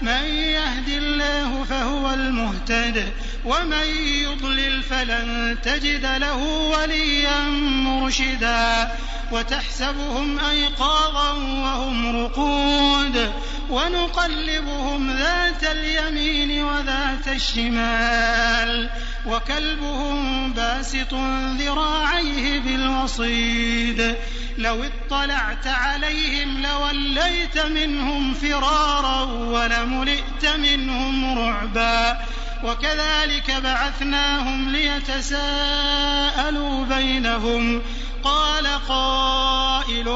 من 0.00 0.24
يهد 0.24 0.88
الله 0.88 1.64
فهو 1.64 2.14
المهتد 2.14 3.12
ومن 3.44 3.86
يضلل 4.22 4.82
فلن 4.82 5.56
تجد 5.62 6.06
له 6.06 6.36
وليا 6.44 7.40
مرشدا. 7.60 8.90
وتحسبهم 9.32 10.40
أيقاظا 10.40 11.32
وهم 11.32 12.24
رقود 12.24 13.32
ونقلبهم 13.70 15.16
ذات 15.16 15.64
اليمين 15.64 16.64
وذات 16.64 17.28
الشمال. 17.28 18.90
وكلبهم 19.26 20.52
باسط 20.52 21.14
ذراعيه 21.58 22.60
بالوصيد. 22.60 24.16
لو 24.58 24.84
اطلعت 24.84 25.66
عليهم 25.66 26.62
لوليت 26.62 27.58
منهم 27.58 28.34
فرارا 28.34 29.22
ولملئت 29.22 30.46
منهم 30.46 31.38
رعبا. 31.38 32.18
وكذلك 32.64 33.50
بعثناهم 33.50 34.68
ليتساءلوا 34.68 36.84
بينهم. 36.84 37.82
قال 38.24 38.66
قائل 38.88 40.08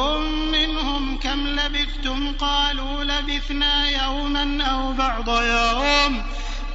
منهم 0.52 1.18
كم 1.18 1.46
لبثتم؟ 1.46 2.32
قالوا 2.32 3.04
لبثنا 3.04 3.90
يوما 3.90 4.64
أو 4.64 4.92
بعض 4.92 5.28
يوم. 5.28 6.22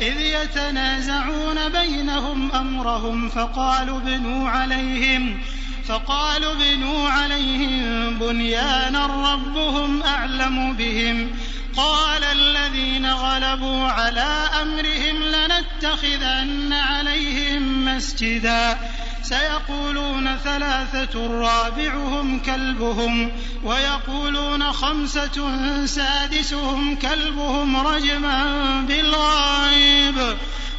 إذ 0.00 0.20
يتنازعون 0.20 1.68
بينهم 1.68 2.52
أمرهم 2.52 3.28
فقالوا 3.28 3.98
ابنوا 3.98 4.50
عليهم 4.50 5.40
فقالوا 5.88 6.52
ابنوا 6.52 7.08
عليهم 7.08 8.18
بنيانا 8.18 9.06
ربهم 9.06 10.02
أعلم 10.02 10.72
بهم. 10.72 11.30
قال 11.76 12.24
الذين 12.24 13.06
غلبوا 13.06 13.84
على 13.84 14.48
أمرهم 14.62 15.22
لنتخذن 15.22 16.72
عليهم 16.72 17.84
مسجدا. 17.84 18.78
سيقولون 19.22 20.36
ثلاثة 20.36 21.26
رابعهم 21.26 22.40
كلبهم 22.40 23.32
ويقولون 23.64 24.72
خمسة 24.72 25.56
سادسهم 25.86 26.96
كلبهم 26.96 27.76
رجما 27.76 28.44
بالغيب 28.88 29.39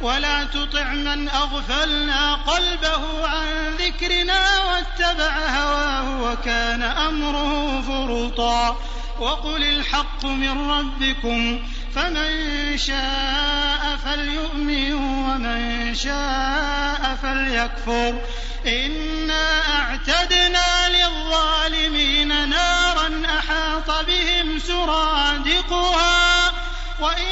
ولا 0.00 0.44
تطع 0.44 0.84
من 0.84 1.28
أغفلنا 1.28 2.34
قلبه 2.34 3.28
عن 3.28 3.76
ذكرنا 3.78 4.58
واتبع 4.58 5.38
هواه 5.48 6.22
وكان 6.22 6.82
أمره 6.82 7.82
فرطا. 7.82 8.76
وقل 9.20 9.62
الحق 9.62 10.24
من 10.24 10.70
ربكم 10.70 11.62
فمن 11.94 12.78
شاء 12.78 13.98
فليؤمن 14.04 14.92
ومن 14.94 15.94
شاء 15.94 17.18
فليكفر. 17.22 18.20
إنا 18.66 19.60
أعتدنا 19.78 20.88
للظالمين 20.88 22.48
نارا 22.48 23.22
أحاط 23.38 24.06
بهم 24.06 24.58
سرادقها. 24.58 26.52
وإن 27.00 27.26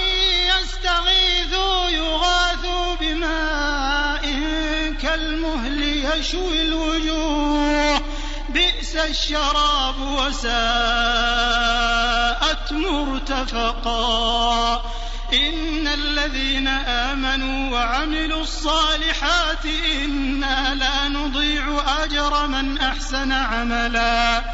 يستغيثوا 0.60 1.88
يغاثوا 1.88 2.94
بماء 3.00 4.24
كالمهل 5.02 5.82
يشوي 5.82 6.62
الوجوه. 6.62 8.00
بئس 8.48 8.96
الشراب 8.96 10.00
وساءت 10.00 10.54
مرتفقا. 12.72 14.04
إن 15.32 15.88
الذين 15.88 16.68
آمنوا 16.68 17.70
وعملوا 17.70 18.42
الصالحات 18.42 19.64
إنا 20.04 20.74
لا 20.74 21.08
نضيع 21.08 21.82
أجر 22.04 22.46
من 22.46 22.78
أحسن 22.78 23.32
عملا. 23.32 24.53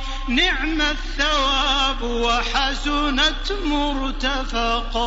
نعم 0.35 0.81
الثواب 0.81 2.01
وحسنت 2.01 3.51
مرتفقا. 3.65 5.01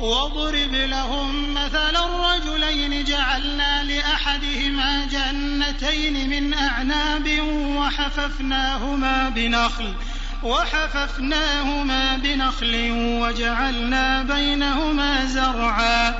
واضرب 0.00 0.72
لهم 0.72 1.54
مثل 1.54 1.96
الرجلين 1.96 3.04
جعلنا 3.04 3.84
لأحدهما 3.84 5.04
جنتين 5.04 6.30
من 6.30 6.54
أعناب 6.54 7.40
وحففناهما 7.76 9.28
بنخل 9.28 9.94
وحففناهما 10.42 12.16
بنخل 12.16 12.90
وجعلنا 13.22 14.22
بينهما 14.22 15.24
زرعا. 15.26 16.14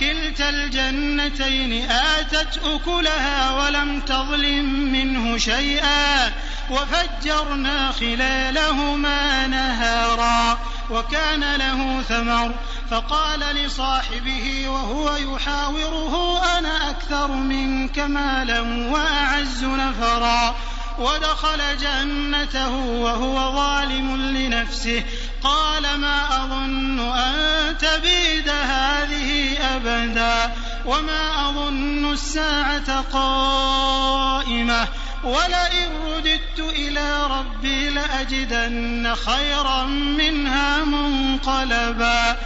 كلتا 0.00 0.48
الجنتين 0.48 1.90
آتت 1.90 2.60
أكلها 2.64 3.52
ولم 3.52 4.00
تظلم 4.00 4.92
منه 4.92 5.38
شيئا. 5.38 6.32
وفجرنا 6.70 7.92
خلالهما 7.92 9.46
نهارا 9.46 10.58
وكان 10.90 11.56
له 11.56 12.02
ثمر 12.02 12.54
فقال 12.90 13.40
لصاحبه 13.40 14.68
وهو 14.68 15.16
يحاوره 15.16 16.42
أنا 16.58 16.90
أكثر 16.90 17.30
منك 17.30 17.98
مالا 17.98 18.60
وأعز 18.90 19.64
نفرا 19.64 20.54
ودخل 20.98 21.76
جنته 21.76 22.74
وهو 22.76 23.52
ظالم 23.52 24.16
لنفسه 24.16 25.04
قال 25.42 25.82
ما 25.82 26.44
أظن 26.44 27.00
أن 27.00 27.78
تبيد 27.78 28.48
هذه 28.48 29.58
أبدا 29.76 30.52
وما 30.86 31.48
أظن 31.48 32.12
الساعة 32.12 33.00
قائمة 33.00 34.88
ولئن 35.24 35.88
رددت 36.06 36.39
إلى 36.58 37.26
ربي 37.26 37.90
لأجدن 37.90 39.14
خيرا 39.14 39.84
منها 39.84 40.84
منقلبا. 40.84 42.36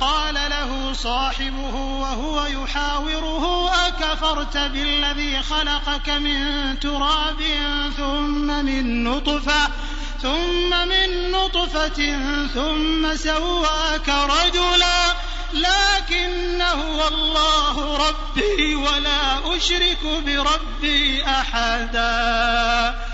قال 0.00 0.34
له 0.34 0.92
صاحبه 0.92 1.74
وهو 1.74 2.46
يحاوره 2.46 3.70
أكفرت 3.86 4.56
بالذي 4.56 5.42
خلقك 5.42 6.08
من 6.08 6.80
تراب 6.80 7.42
ثم 7.96 8.64
من 8.64 9.04
نطفة 9.04 9.68
ثم 10.22 10.88
من 10.88 11.30
نطفة 11.30 12.18
ثم 12.54 13.16
سواك 13.16 14.08
رجلا. 14.08 15.14
لكن 15.52 16.62
هو 16.62 17.08
الله 17.08 18.08
ربي 18.08 18.74
ولا 18.74 19.56
أشرك 19.56 20.04
بربي 20.26 21.24
أحدا. 21.24 23.13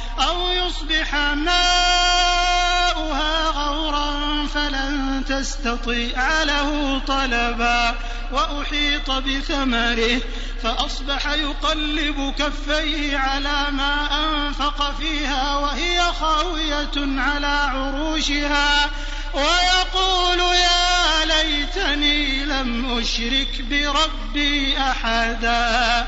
أو 0.19 0.49
يصبح 0.51 1.15
ماؤها 2.35 3.47
غورا 3.47 4.11
فلن 4.47 5.23
تستطيع 5.29 6.43
له 6.43 6.99
طلبا 7.07 7.95
وأحيط 8.31 9.11
بثمره 9.11 10.21
فأصبح 10.63 11.27
يقلب 11.27 12.33
كفيه 12.39 13.17
على 13.17 13.71
ما 13.71 14.07
أنفق 14.23 14.95
فيها 14.99 15.57
وهي 15.57 16.01
خاوية 16.19 16.91
على 16.97 17.47
عروشها 17.47 18.89
ويقول 19.33 20.39
يا 20.39 21.25
ليتني 21.25 22.45
لم 22.45 22.97
أشرك 22.99 23.61
بربي 23.61 24.77
أحدا 24.77 26.07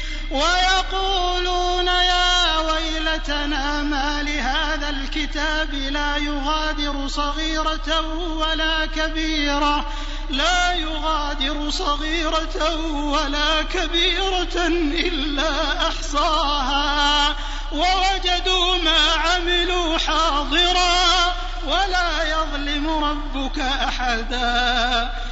ويقولون 0.31 1.87
يا 1.87 2.57
ويلتنا 2.57 3.81
ما 3.83 4.23
لهذا 4.23 4.89
الكتاب 4.89 5.73
لا 5.73 6.17
يغادر 6.17 7.07
صغيرة 7.07 8.01
ولا 8.37 8.85
كبيرة. 8.85 9.85
لا 10.29 10.73
يغادر 10.73 11.69
صغيرة 11.69 12.75
ولا 12.95 13.61
كبيرة 13.61 14.67
إلا 15.07 15.87
أحصاها. 15.87 17.35
ووجدوا 17.71 18.75
ما 18.77 19.11
عملوا 19.11 19.97
حاضرا. 19.97 21.35
ولا 21.67 22.23
يظلم 22.23 23.03
ربك 23.03 23.59
أحدا. 23.59 25.30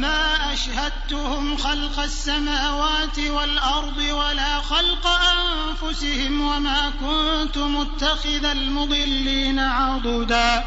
ما 0.00 0.52
أشهدتهم 0.52 1.56
خلق 1.56 2.00
السماوات 2.00 3.18
والأرض 3.18 3.98
ولا 3.98 4.60
خلق 4.60 5.06
أنفسهم 5.06 6.40
وما 6.40 6.92
كنت 7.00 7.58
متخذ 7.58 8.44
المضلين 8.44 9.58
عضدا. 9.58 10.64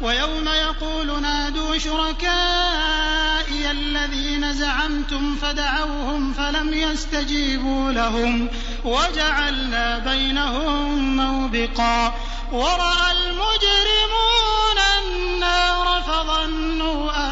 ويوم 0.00 0.48
يقول 0.48 1.22
نادوا 1.22 1.78
شركائي 1.78 3.70
الذين 3.70 4.52
زعمتم 4.52 5.36
فدعوهم 5.36 6.32
فلم 6.32 6.74
يستجيبوا 6.74 7.92
لهم. 7.92 8.48
وجعلنا 8.84 9.98
بينهم 9.98 11.16
موبقا. 11.16 12.14
ورأى 12.52 13.12
المجرمون 13.12 14.78
النار 14.98 16.02
فظنوا 16.02 17.10
أنهم 17.12 17.27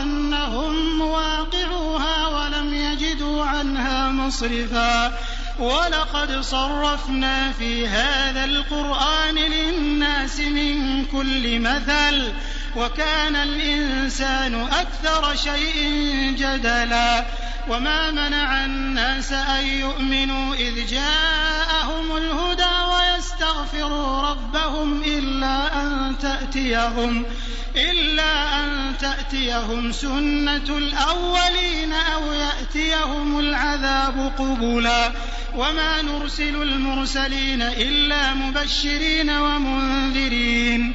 مصرفا. 4.27 5.19
ولقد 5.59 6.41
صرفنا 6.41 7.53
في 7.53 7.89
هذا 7.89 8.45
القرآن 8.45 9.35
للناس 9.35 10.41
من 10.41 11.05
كل 11.05 11.61
مثل 11.61 12.33
وكان 12.77 13.37
الإنسان 13.37 14.55
أكثر 14.55 15.37
شيء 15.37 16.35
جدلا. 16.39 17.25
وما 17.69 18.11
منع 18.11 18.65
الناس 18.65 19.33
أن 19.33 19.67
يؤمنوا 19.67 20.55
إذ 20.55 20.87
جاءهم 20.87 22.17
الهدى 22.17 22.75
ويستغفروا 22.93 24.31
ربهم 24.31 25.03
إلا 25.03 25.83
أن 25.83 26.19
تأتيهم 26.19 27.25
إلا 27.77 28.65
أن 28.65 28.95
تأتيهم 29.01 29.93
سنة 29.93 30.79
الأولين 30.79 31.93
أو 31.93 32.33
يأتيهم 32.33 33.39
العذاب 33.39 34.33
قبلا 34.39 35.13
وما 35.55 36.03
نرسل 36.03 36.63
المرسلين 36.63 37.63
إلا 37.63 38.35
مبشرين 38.35 39.31
ومنذرين 39.31 40.95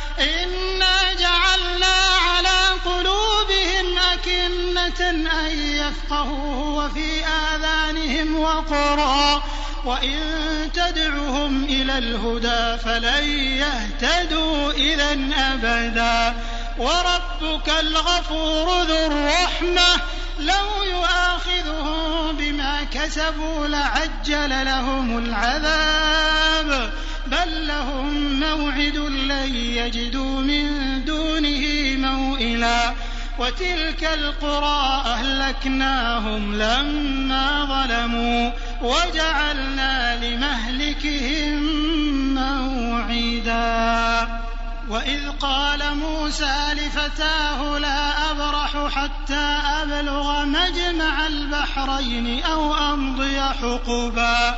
إنا 0.19 1.13
جعلنا 1.13 1.95
على 2.27 2.79
قلوبهم 2.85 3.97
أكنة 4.13 5.09
أن 5.09 5.57
يفقهوه 5.57 6.85
وفي 6.85 7.25
آذانهم 7.25 8.39
وقرا 8.39 9.43
وإن 9.85 10.19
تدعهم 10.73 11.63
إلى 11.63 11.97
الهدى 11.97 12.77
فلن 12.83 13.29
يهتدوا 13.39 14.71
إذا 14.71 15.11
أبدا 15.37 16.35
وربك 16.77 17.69
الغفور 17.79 18.81
ذو 18.83 19.05
الرحمة 19.05 20.01
لو 20.39 20.83
يؤاخذهم 20.83 22.35
بما 22.37 22.83
كسبوا 22.83 23.67
لعجل 23.67 24.65
لهم 24.65 25.17
العذاب 25.17 26.91
بل 27.31 27.67
لهم 27.67 28.39
موعد 28.39 28.97
لن 28.97 29.55
يجدوا 29.55 30.41
من 30.41 30.65
دونه 31.05 31.65
موئلا 31.97 32.93
وتلك 33.39 34.03
القرى 34.03 35.03
أهلكناهم 35.05 36.55
لما 36.55 37.65
ظلموا 37.65 38.51
وجعلنا 38.81 40.25
لمهلكهم 40.25 41.63
موعدا 42.33 44.27
وإذ 44.89 45.29
قال 45.29 45.97
موسى 45.97 46.55
لفتاه 46.73 47.77
لا 47.77 48.31
أبرح 48.31 48.87
حتى 48.95 49.59
أبلغ 49.81 50.45
مجمع 50.45 51.27
البحرين 51.27 52.43
أو 52.43 52.75
أمضي 52.93 53.41
حقبا 53.41 54.57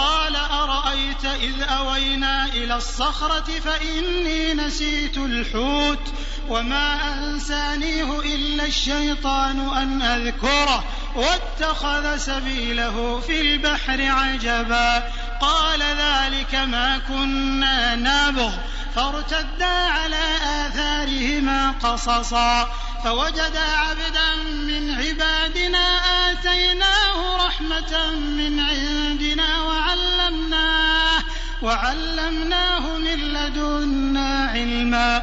قال 0.00 0.36
أرأيت 0.36 1.24
إذ 1.24 1.62
أوينا 1.62 2.44
إلى 2.46 2.76
الصخرة 2.76 3.60
فإني 3.64 4.54
نسيت 4.54 5.16
الحوت 5.18 6.12
وما 6.48 7.18
أنسانيه 7.18 8.20
إلا 8.20 8.64
الشيطان 8.64 9.76
أن 9.76 10.02
أذكره 10.02 10.84
واتخذ 11.16 12.16
سبيله 12.16 13.20
في 13.26 13.40
البحر 13.40 14.02
عجبا 14.02 15.10
قال 15.40 15.82
ذلك 15.82 16.54
ما 16.54 16.98
كنا 17.08 17.96
نابغ 17.96 18.52
فارتدا 18.94 19.66
على 19.66 20.36
آثارهما 20.66 21.74
قصصا 21.82 22.68
فوجدا 23.04 23.60
عبدا 23.60 24.34
من 24.44 24.90
عبادنا 24.90 25.86
آتيناه 26.30 27.46
رحمة 27.46 28.10
من 28.14 28.60
عندنا 28.60 29.62
وعلمناه 29.62 31.22
وعلمناه 31.62 32.96
من 32.98 33.18
لدنا 33.18 34.50
علما 34.54 35.22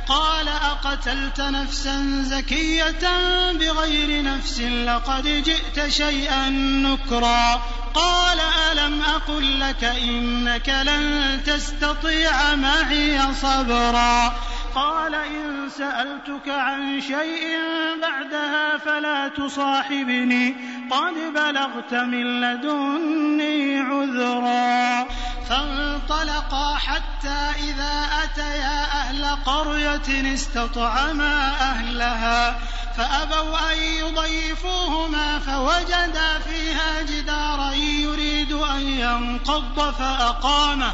قال 0.11 0.47
أقتلت 0.47 1.41
نفسا 1.41 2.23
زكية 2.23 3.03
بغير 3.51 4.23
نفس 4.23 4.59
لقد 4.59 5.23
جئت 5.23 5.89
شيئا 5.89 6.49
نكرا. 6.49 7.61
قال 7.93 8.39
ألم 8.71 9.01
أقل 9.01 9.59
لك 9.59 9.83
إنك 9.83 10.69
لن 10.69 11.39
تستطيع 11.45 12.55
معي 12.55 13.19
صبرا. 13.41 14.35
قال 14.75 15.15
إن 15.15 15.69
سألتك 15.69 16.49
عن 16.49 17.01
شيء 17.01 17.57
بعدها 18.01 18.77
فلا 18.77 19.27
تصاحبني. 19.27 20.55
قد 20.91 21.13
بلغت 21.33 21.93
من 21.93 22.41
لدني 22.41 23.79
عذرا. 23.79 25.07
فانطلقا 25.49 26.75
حتى 26.75 27.39
إذا 27.63 28.07
أتيا 28.23 28.83
أهل 28.83 29.25
قرية 29.45 30.33
استطعما 30.33 31.47
أهلها. 31.61 32.59
فأبوا 32.97 33.73
أن 33.73 33.77
يضيفوهما 33.79 35.39
فوجدا 35.39 36.39
فيها 36.39 37.01
جدارا 37.01 37.71
يريد 37.73 38.51
أن 38.51 38.81
ينقض 38.81 39.93
فأقامه. 39.93 40.93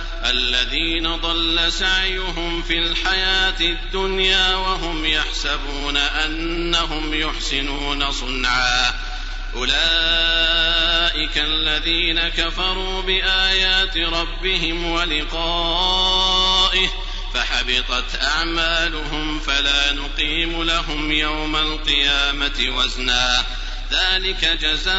الذين 0.25 1.15
ضل 1.15 1.71
سعيهم 1.71 2.61
في 2.61 2.79
الحياة 2.79 3.59
الدنيا 3.61 4.55
وهم 4.55 5.05
يحسبون 5.05 5.97
أنهم 5.97 7.13
يحسنون 7.13 8.11
صنعا. 8.11 8.93
أولئك 9.55 11.37
الذين 11.37 12.19
كفروا 12.29 13.01
بآيات 13.01 13.97
ربهم 13.97 14.91
ولقائه 14.91 16.89
فحبطت 17.33 18.23
أعمالهم 18.23 19.39
فلا 19.39 19.93
نقيم 19.93 20.63
لهم 20.63 21.11
يوم 21.11 21.55
القيامة 21.55 22.65
وزنا. 22.77 23.45
ذلك 23.91 24.45
جزاؤهم 24.61 24.91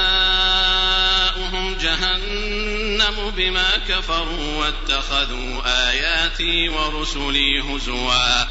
جهنم 1.74 2.81
بما 3.10 3.70
كفروا 3.88 4.56
واتخذوا 4.56 5.62
آياتي 5.90 6.68
ورسلي 6.68 7.60
هزوا. 7.60 8.42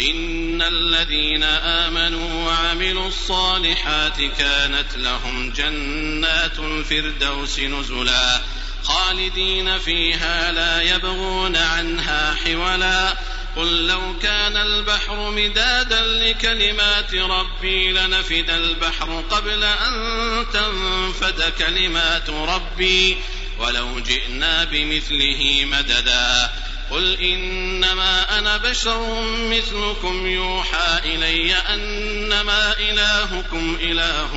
إن 0.00 0.62
الذين 0.62 1.42
آمنوا 1.42 2.46
وعملوا 2.46 3.08
الصالحات 3.08 4.16
كانت 4.38 4.96
لهم 4.96 5.52
جنات 5.52 6.58
الفردوس 6.58 7.58
نزلا. 7.58 8.40
خالدين 8.82 9.78
فيها 9.78 10.52
لا 10.52 10.82
يبغون 10.82 11.56
عنها 11.56 12.34
حولا. 12.34 13.16
قل 13.56 13.86
لو 13.86 14.18
كان 14.22 14.56
البحر 14.56 15.30
مدادا 15.30 16.02
لكلمات 16.02 17.14
ربي 17.14 17.92
لنفد 17.92 18.50
البحر 18.50 19.24
قبل 19.30 19.64
أن 19.64 20.46
تنفد 20.52 21.52
كلمات 21.58 22.30
ربي. 22.30 23.16
ولو 23.60 24.00
جئنا 24.00 24.64
بمثله 24.64 25.64
مددا. 25.64 26.50
قل 26.90 27.20
إنما 27.20 28.38
أنا 28.38 28.56
بشر 28.56 29.22
مثلكم 29.50 30.26
يوحى 30.26 31.00
إلي 31.04 31.54
أنما 31.54 32.72
إلهكم 32.78 33.78
إله 33.80 34.34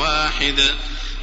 واحد. 0.00 0.74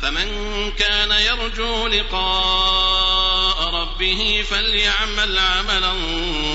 فمن 0.01 0.27
كان 0.71 1.11
يرجو 1.11 1.87
لقاء 1.87 3.69
ربه 3.73 4.45
فليعمل 4.49 5.39
عملا 5.39 5.93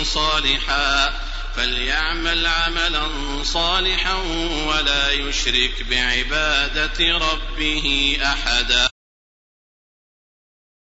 صالحا. 0.04 1.12
فليعمل 1.56 2.46
عملا 2.46 3.08
صالحا 3.44 4.14
ولا 4.66 5.12
يشرك 5.12 5.84
بعبادة 5.90 7.18
ربه 7.18 8.16
أحدا. 8.22 8.95